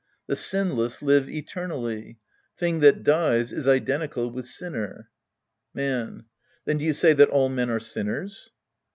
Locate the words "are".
7.69-7.79